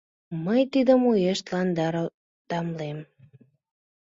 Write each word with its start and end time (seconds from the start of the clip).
Мый 0.45 0.61
тидым 0.73 1.01
уэш 1.09 1.39
тыланда 1.45 1.87
радамлем. 1.93 2.99